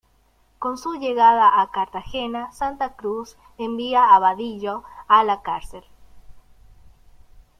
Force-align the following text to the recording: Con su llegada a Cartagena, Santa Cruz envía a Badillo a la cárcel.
Con 0.57 0.79
su 0.79 0.95
llegada 0.95 1.61
a 1.61 1.69
Cartagena, 1.69 2.51
Santa 2.53 2.95
Cruz 2.95 3.37
envía 3.59 4.15
a 4.15 4.17
Badillo 4.17 4.83
a 5.07 5.23
la 5.23 5.43
cárcel. 5.43 5.83